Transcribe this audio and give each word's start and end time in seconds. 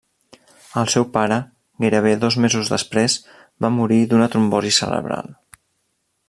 El 0.83 0.87
seu 0.93 1.03
pare, 1.17 1.35
gairebé 1.85 2.13
dos 2.23 2.37
mesos 2.45 2.73
després, 2.77 3.19
va 3.67 3.73
morir 3.77 4.01
d'una 4.15 4.31
trombosi 4.37 4.75
cerebral. 4.81 5.31